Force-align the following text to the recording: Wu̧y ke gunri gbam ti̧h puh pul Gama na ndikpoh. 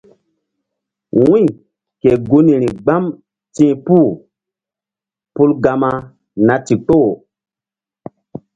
Wu̧y 1.19 1.45
ke 2.01 2.11
gunri 2.29 2.69
gbam 2.81 3.03
ti̧h 3.55 3.75
puh 3.85 4.09
pul 5.33 5.51
Gama 5.63 5.91
na 6.45 6.55
ndikpoh. 6.61 7.09